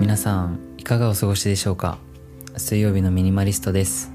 [0.00, 1.98] 皆さんいかがお過ごしでしょうか？
[2.56, 4.10] 水曜日のミニマリストです。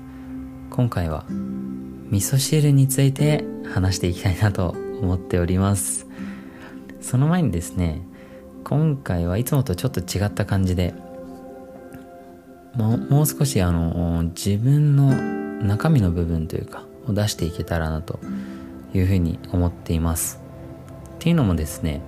[0.71, 6.07] 今回は味噌汁について話していきたいなと思っております。
[7.01, 8.01] その前にですね
[8.63, 10.95] 今回はいつもとちょっと違った感じで
[12.73, 15.11] もうもう少しあの自分の
[15.63, 18.19] 中身の部分というかを出していけたらなと
[18.95, 20.41] いうふうに思っています。
[21.13, 22.01] っていうのもですね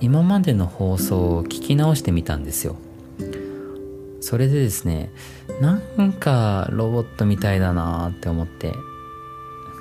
[0.00, 2.74] 今までの放送を聞き直してみたんですよ。
[4.24, 5.12] それでですね
[5.60, 8.72] なんかロボットみたいだなって思って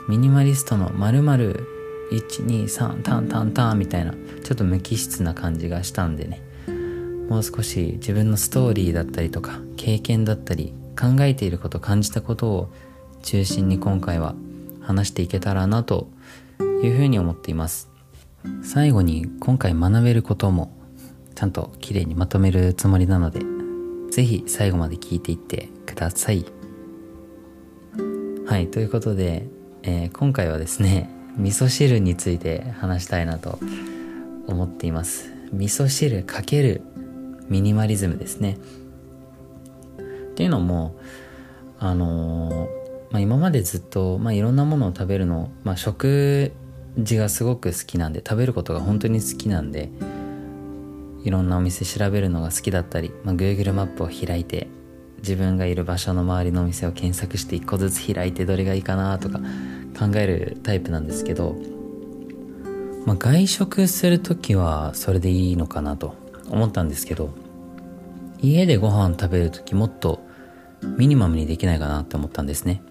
[0.10, 1.66] ミニマリストの〇〇
[2.12, 6.42] 123タンタンタンみたいなちょっと無機質な感じがしたんでね
[7.30, 12.74] もう少し自分のストーリーだったりとか経験だったり考えていること感じたことを
[13.22, 14.36] 中心に今回は
[14.82, 16.10] 話していけたらなと
[16.84, 17.90] いうふうに思っています。
[18.62, 20.76] 最後に今回学べることも
[21.34, 23.53] ちゃんときれいにまとめるつもりなので
[24.14, 26.46] 是非最後まで聞いていってください。
[28.46, 29.48] はいということで、
[29.82, 33.58] えー、今回はですね味噌汁について話したいなと
[34.46, 35.32] 思っています。
[35.52, 36.84] 味噌汁かける
[37.50, 38.60] ミニマリズムですね。
[39.98, 40.02] っ
[40.36, 40.96] ていうのも
[41.80, 42.56] あのー、
[43.10, 46.52] まあ、今までずっと、まあ、いろんなものを食べるの、まあ、食
[47.00, 49.90] 事がすごく好きなんで食べることが本当に好きなんで
[51.24, 54.68] いろんなお店調べるのが好きだったり、まあ、Google マップを開いて
[55.18, 59.40] 自分がいる場所の周りのお店を検索して一個ずつ開いてどれがいいかなとか
[59.98, 61.56] 考えるタイプなんですけど、
[63.06, 66.16] まあ、外食する時はそれでいいのかなと
[66.50, 67.34] 思ったんですけど
[68.42, 70.22] 家でご飯食べる時もっと
[70.98, 72.84] ミニマムにできないかなって思ったんですね。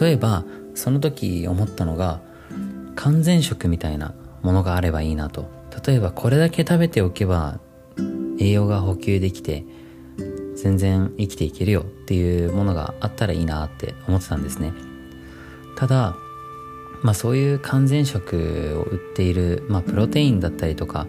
[0.00, 0.44] 例えば
[0.74, 2.20] その時思ったのが
[2.96, 5.59] 完全食みたいなものがあればいいなと。
[5.86, 7.60] 例えばこれだけ食べておけば
[8.38, 9.64] 栄養が補給できて
[10.56, 14.72] 全然生きていけるよっていうものがあったらいいなって思ってたんですね。
[15.76, 16.16] ただ
[17.02, 18.36] まあそういう完全食
[18.78, 21.06] を売っている、まあ、プロテインだったりとか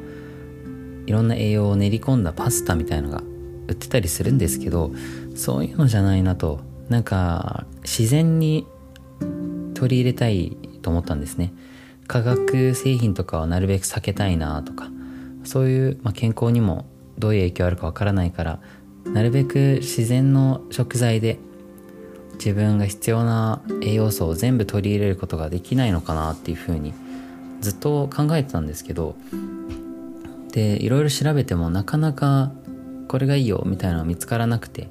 [1.05, 3.21] いろんな栄養を練り込んだパスタみたいのが
[3.67, 4.91] 売ってたりするんですけど
[5.35, 8.65] そういうのじゃないなとなんか自然に
[9.73, 11.53] 取り入れたいと思ったんですね。
[12.11, 14.89] 化学製品とかはなるべく避けたいなとか
[15.45, 16.85] そういう、まあ、健康にも
[17.17, 18.59] どういう影響あるかわからないから
[19.05, 21.39] なるべく自然の食材で
[22.33, 26.93] 自分が必要な栄養素を全部取り入れることができないのかなっていうふうに
[27.61, 29.15] ずっと考えてたんですけど
[30.51, 32.51] でいろいろ調べてもなかなか
[33.07, 34.89] これがいいよみたいなの見つからなくて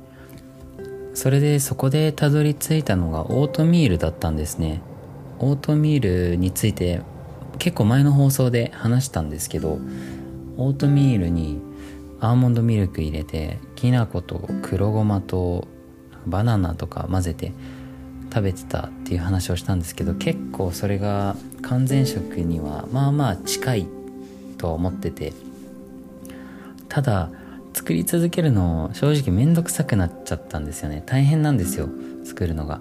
[1.12, 4.80] それでそこでたどり着いたのがオートミールだったんですね。
[5.40, 7.00] オートミールについて
[7.58, 9.78] 結構前の放送で話したんですけど
[10.56, 11.60] オートミールに
[12.20, 15.66] アーモンドミルク入れてきな粉と黒ごまと
[16.26, 17.52] バナナとか混ぜて
[18.32, 23.88] 食べてたっていう話をしたんですけど結構それが完全食にはまあまあ近い
[24.58, 25.32] と思ってて
[26.88, 27.30] ただ
[27.72, 31.02] 作り続けるの正直めんどくさくなっちゃったんですよね。
[31.06, 31.88] 大変なんですよ
[32.24, 32.80] 作るのが。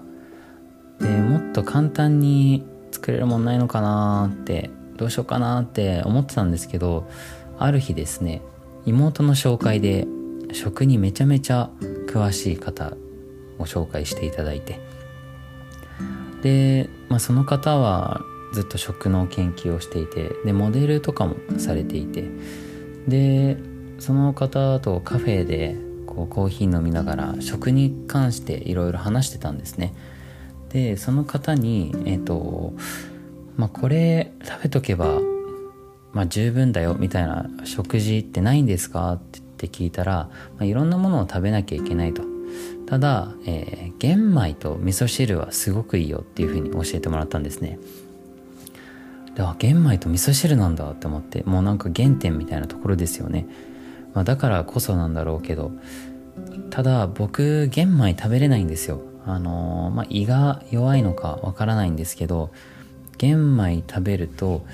[1.00, 7.08] でもっと簡単に作れるもんないのかなってどうしようかなって思ってたんですけど
[7.58, 8.42] ある日ですね
[8.86, 10.06] 妹の紹介で
[10.52, 11.70] 食にめちゃめちゃ
[12.06, 12.96] 詳しい方
[13.58, 14.80] を紹介していただいて。
[16.42, 18.22] で、まあ、その方は
[18.54, 22.24] ずっと食の研究をしていてでモデルとかもされていて。
[23.08, 23.56] で
[23.98, 29.94] その方とカフェでこうコーヒー飲みながら食に関していろいろ話してたんですね。
[30.70, 32.72] でその方にえっ、ー、と
[33.56, 35.20] まあこれ食べとけば
[36.12, 39.12] まあ十分だよみたいな食事ってないんですか？
[39.12, 39.18] っ
[39.58, 42.22] て聞いたら、まあ、いろんなものを食べなきゃいけないと。
[42.86, 47.78] ただ、えー、玄米と味噌汁はすごくいいよっていうふうに教えてもらったんですね。
[49.36, 53.46] であ玄米と味噌汁なんだって思ってもうなんか原点みたいなところですよね。
[54.14, 55.70] まあ、だからこそなんだろうけど
[56.70, 59.02] ただ僕玄米食べれないんですよ。
[59.26, 62.50] あのー、まあ、胃が弱いのかわからないんですけど
[63.18, 64.64] 玄米食べると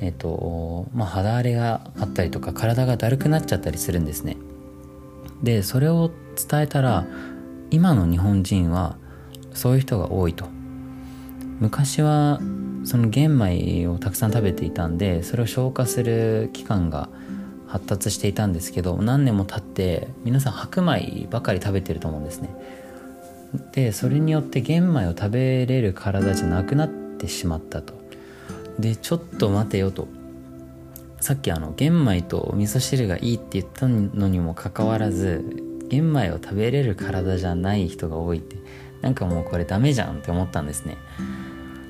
[0.00, 4.36] えっ、とまあ、肌荒れがあったりとか体がだるくなっちゃったりするんですね。
[5.42, 7.06] でそれを伝えたら
[7.70, 8.96] 今の日本人は
[9.54, 10.46] そういう人が多いと。
[11.60, 12.40] 昔は
[12.84, 17.08] その玄米をたくさん食べていたんでそれを消化する期間が
[17.66, 22.50] 発達していたんですけど何年も経って皆さん白米ばかり食べてると思うんですね。
[23.72, 27.94] でそれによって玄米を食べれる体じゃなくなってしまったと。
[28.78, 30.08] でちょっと待てよと。
[31.20, 35.44] さっきあの玄米とお味噌汁がいいって言ったのにもかかわらず
[35.88, 38.56] 玄米を食べれる体じゃない人が多いって。
[39.02, 40.96] なんかもうこれダメじゃんって思ったんですね。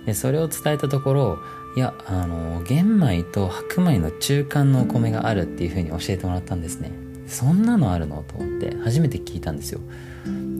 [0.05, 1.39] でそれを伝えたところ
[1.77, 6.93] いやあの玄米と白米の中間のお米があるっていう風に教えてもらったんですね。
[7.27, 8.23] そんなのあるの？
[8.27, 9.81] と思って初めて聞いたんですよ。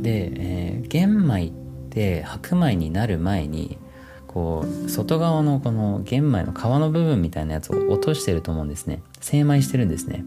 [0.03, 1.53] で、えー、玄米っ
[1.91, 3.79] て白米になる前に
[4.27, 9.03] こう外側のこの玄米の皮の部分みたいなやつを落としてると思うんですね。
[9.21, 10.25] 精米してるんですね。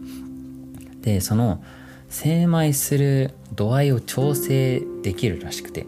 [1.02, 1.62] でその
[2.08, 5.86] 精米する度合いを調整できるらしくて。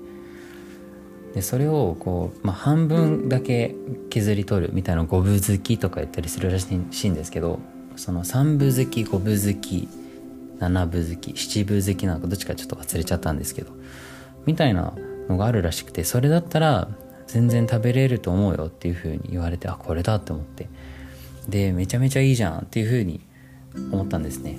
[1.34, 3.74] でそれをこう、まあ、半分だけ
[4.10, 7.58] 削り取るみたいな五分好きとか言ったりするらしいんですけど
[7.96, 9.88] その三分好き五分好き
[10.68, 13.72] 七分好き七分好きなのかどっちかちょっと忘れちゃったんですけど
[14.46, 14.94] みたいな
[15.28, 16.88] のがあるらしくてそれだったら
[17.26, 20.68] 全然食べれると思うよっていう風に言われてあこれだって思って
[21.48, 23.20] でめちゃめちゃいいじゃんっていう風に
[23.90, 24.58] 思ったんですね。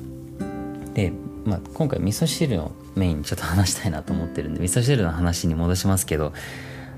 [0.95, 1.13] で、
[1.45, 6.33] まあ、今回味噌汁のメインにちょっと話したいなと思ってるんで味噌汁の話に戻しますけど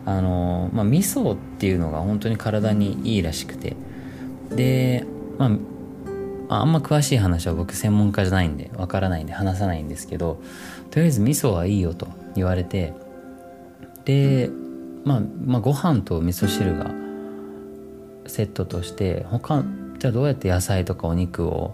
[0.06, 3.76] あのまあ味噌っていうのが本当に体にいいらしくて
[4.50, 5.06] で
[5.38, 5.52] まあ
[6.50, 10.42] あんま詳しい話は僕専門家じゃないんでわからないんで話さないんですけど
[10.92, 12.94] とりあえず味噌はいいよと言われて
[14.06, 14.50] で
[15.04, 16.92] まあ、まあご飯と味噌汁が
[18.28, 19.64] セットとして他
[20.00, 21.74] じゃあどうやって野菜とかお肉を、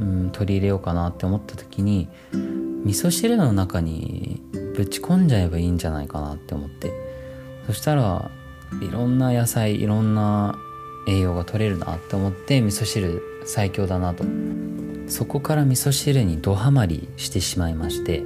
[0.00, 2.08] うん、取り入れようかなって思った時に
[2.84, 4.42] 味噌汁の中に
[4.76, 7.16] ぶち込んじゃえばいいんじゃないかなって思って。
[7.66, 8.30] そしたら
[8.80, 10.56] いろんな野菜いろんな
[11.06, 14.24] 栄養が取れるなって思って味噌汁最強だなと。
[15.08, 18.24] そこから味噌汁にドハマりしてしまいまして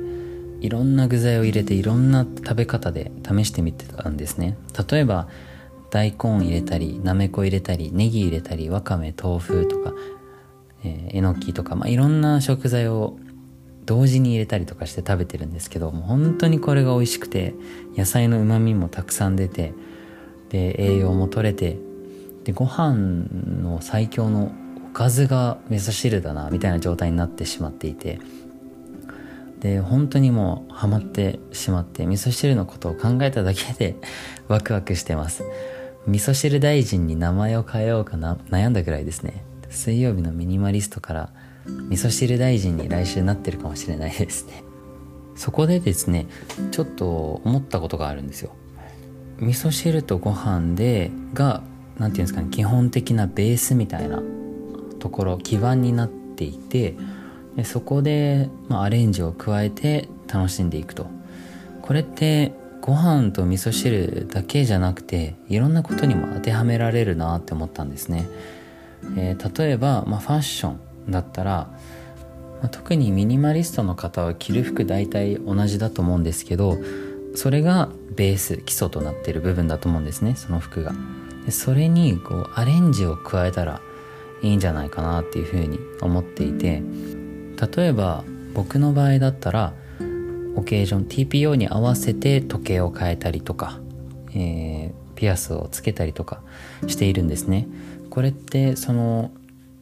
[0.60, 4.56] いろんな具材を入れていろんな食べ方で試してみてたんですね。
[4.90, 5.28] 例えば
[5.90, 9.92] 大根入れたりなめこ入れたりネギ入れたりわかめ豆腐とか、
[10.84, 13.18] え、えのきとか、まあ、いろんな食材を
[13.84, 17.54] 同時に入れたりとかして食べてるんですけどもう本当にこれが美味しくて
[17.96, 19.74] 野菜のうまみもたくさん出て
[20.50, 21.76] で栄養も取れて
[22.44, 23.26] でご飯
[23.62, 24.52] の最強の
[24.90, 28.18] おかずが味噌汁だなみたいな状態になってしまっていて。
[29.60, 33.94] で本当にもうハマってしまって味噌汁のことを考えただけで
[34.48, 35.44] ワクワクしてます。
[36.06, 39.44] 味噌汁大臣に名前を変えようかな悩んだぐらいですね。
[39.68, 41.30] 水曜日のミニマリストから
[41.90, 44.64] 味噌汁大臣に来週なってるかもしれないですね。
[45.36, 46.26] そこでですね
[46.70, 48.52] ちょっと思ったことがあるんですよ。
[49.40, 51.62] 味噌汁とご飯でが
[52.00, 54.20] 何て言うんですかね基本的なベースみたいな
[54.98, 56.96] ところ基盤になっていて
[57.54, 61.06] でそこで、まあ、アレンジを加えて楽しんでいくと。
[61.82, 68.28] これってご飯と味噌汁だけじゃなくていろんなことにも当てはめられるなって思ったんですね、
[69.16, 70.76] えー、例えば、まあ、ファッショ
[71.08, 71.68] ンだったら、
[72.60, 76.78] まあ、特にミニマリストの方は着る服大体同じだと思うんですけど
[77.34, 80.92] それがベース基礎となってる部分だと思うんですねその服が。
[81.44, 83.80] でそれにこうアレンジを加えたら
[84.42, 86.82] いいんじゃないかなっていうふうに思っていて
[87.76, 89.74] 例えば僕の場合だったら
[90.56, 93.78] オケージョン TPO に合わせて時計を変えたりとか、
[94.34, 96.42] えー、ピアスをつけたりとか
[96.86, 97.68] しているんですね。
[98.10, 99.30] これってその、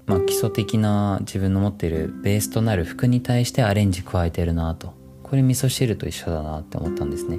[0.06, 4.92] まあ、基礎的な自分の持ってるベースとなる服に対してアレンジ加えてるなと。
[5.22, 7.38] これ味噌汁と一緒だなって思ったんですね。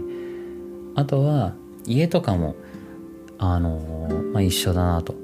[0.95, 1.53] あとは
[1.85, 2.55] 家とかも
[3.39, 5.15] あのー、まあ、一緒だなと。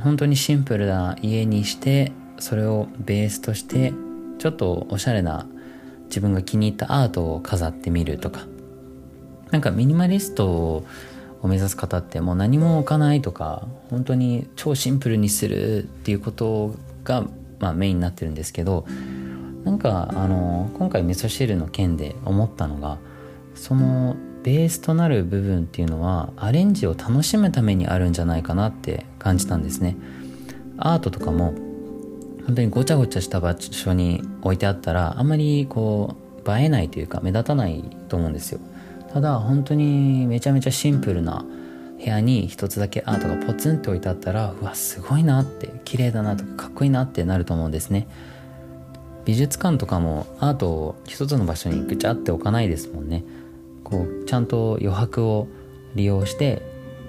[0.00, 3.92] 本当にシンプルな家にしてそれをベースとして
[4.38, 5.48] ちょっとおしゃれな
[6.04, 8.46] 自分が気に入ったアートを飾ってみるとか。
[9.50, 10.86] なんかミニマリストを
[11.44, 17.24] 目指す方ってもう何も置かないとか本当に超シンプルにするっていうことが、
[17.60, 18.86] まあ、メインになってるんですけど
[19.64, 22.98] なんかあの今回味噌汁の件で思ったのが
[23.54, 29.96] そのベースとなる部分っていうのはアレンジを楽しむためにあるんじゃないかなって感じたんですね。
[30.78, 31.54] アートとかも
[32.46, 36.16] 本当にごちゃごちゃした場所に置いてあったらあんまりこ
[36.46, 38.60] う映えないというか目立たないと思うんですよ。
[39.12, 41.44] ただ本当にめちゃめちゃシンプルな
[41.98, 48.06] 部屋に一つだけアートがポツンって置いてあったらうわすごいなって綺麗だなとかかっこいいなってなると思うんですね。
[49.24, 53.24] 美術館とかもアートを一つの場所にぐちゃって置かないですもんね。
[53.84, 55.48] こうちゃんと余白を
[55.94, 56.62] 利用して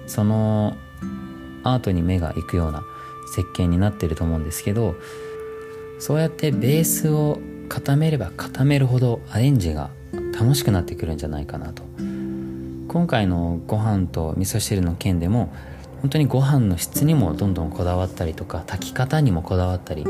[0.06, 0.76] その
[1.62, 2.82] アートに目が行くような
[3.34, 4.94] 設計になってると思うんですけど
[5.98, 9.90] そうやってベースを固めれば固めるほどアレンジが
[10.32, 11.84] 楽しくなってくるんじゃないかなと。
[12.90, 15.54] 今回のご飯と味噌汁の件でも
[16.00, 20.04] 本当にご飯の質にもどんどんこだわったりとか炊き方にもこだわったり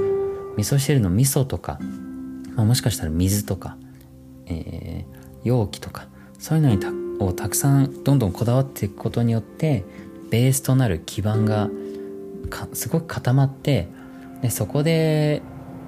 [0.57, 1.79] 味噌汁の味噌とか、
[2.55, 3.77] まあ、もしかしたら水とか、
[4.47, 5.05] えー、
[5.45, 6.07] 容器とか
[6.41, 6.89] そういうのにた
[7.25, 9.85] をたくさんどんどんこだわっていくことによって
[10.31, 11.69] ベースとなる基盤が
[12.73, 13.89] すごく固まって
[14.41, 15.43] でそこで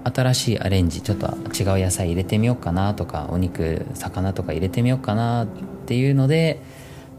[0.04, 5.46] 新しいアレンジちょっと違う野菜入れてみようかなとかお肉魚とか入れてみようかなっ
[5.86, 6.60] ていうので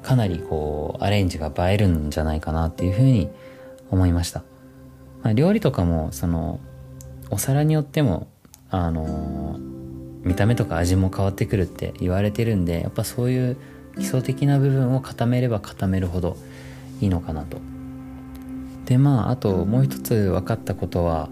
[0.04, 3.30] かなりこうアレンジが映えるんじゃないかなっていうふうに
[3.90, 4.44] 思いました、
[5.24, 6.60] まあ、料理とかもその
[7.32, 8.28] お皿によっても
[8.70, 9.58] あの
[10.24, 13.58] 見た目とか味も変わってくるって言われてるんでやっぱそういう
[13.98, 16.38] 基礎的な部分を固めれば固めるほど
[17.02, 17.58] いいのかなと。
[18.86, 21.30] でまああともう一つ分かったことは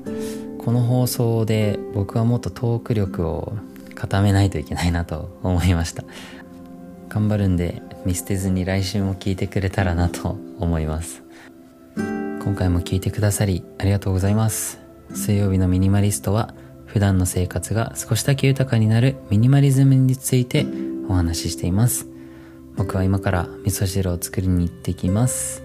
[0.64, 3.54] この放送で僕はもっとトーク力を
[3.96, 6.04] 固めないといけないなと思いました。
[7.10, 11.24] 頑張るんで見捨てずに来週も聞いてくれたらなと思います。
[11.96, 14.80] 今回も聞いてくださりありがとうございます。
[15.14, 16.54] 水曜日のミニマリストは
[16.92, 20.66] 普段の生活が少しだけ豊かになるミニマリズムについて
[21.08, 22.06] お話ししています。
[22.76, 25.64] 僕は今から味噌汁を作りに行ってきます。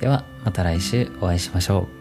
[0.00, 1.99] ではまた来週お会いしましょう。